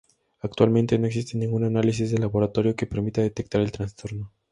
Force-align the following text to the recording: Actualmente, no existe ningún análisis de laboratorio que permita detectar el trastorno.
Actualmente, 0.39 0.97
no 0.97 1.05
existe 1.05 1.37
ningún 1.37 1.63
análisis 1.63 2.09
de 2.09 2.17
laboratorio 2.17 2.75
que 2.75 2.87
permita 2.87 3.21
detectar 3.21 3.61
el 3.61 3.71
trastorno. 3.71 4.31